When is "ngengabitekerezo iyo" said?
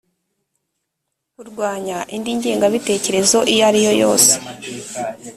2.37-3.63